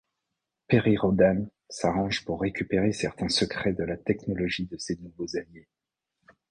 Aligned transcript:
Perry 0.67 0.95
Rhodan 0.97 1.51
s'arrange 1.69 2.25
pour 2.25 2.41
récupérer 2.41 2.91
certains 2.91 3.29
secrets 3.29 3.73
de 3.73 3.83
la 3.83 3.97
technologie 3.97 4.65
de 4.65 4.75
ses 4.77 4.95
nouveaux 4.95 5.35
alliés. 5.37 5.67